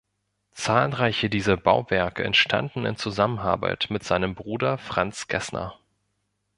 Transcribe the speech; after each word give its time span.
Zahlreiche 0.53 1.29
dieser 1.29 1.57
Bauwerke 1.57 2.23
entstanden 2.23 2.87
in 2.87 2.95
Zusammenarbeit 2.97 3.85
mit 3.91 4.03
seinem 4.03 4.33
Bruder 4.33 4.79
Franz 4.79 5.27
Gessner. 5.27 5.77